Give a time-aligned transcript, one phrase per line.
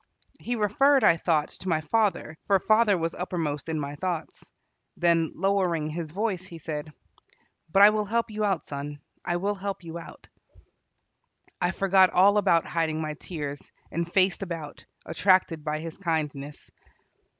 [0.39, 4.43] He referred, I thought, to my father, for father was uppermost in my thoughts.
[4.97, 6.91] Then, lowering his voice, he said:
[7.71, 10.27] "But I will help you out, son, I will help you out."
[11.61, 16.71] I forgot all about hiding my tears, and faced about, attracted by his kindness.